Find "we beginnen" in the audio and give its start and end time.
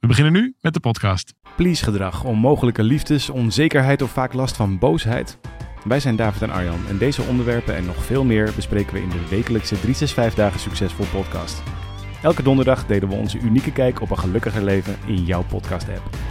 0.00-0.32